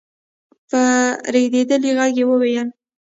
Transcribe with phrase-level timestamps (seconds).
[0.69, 0.81] په
[1.33, 2.67] رېږدېدلې غږ يې وويل: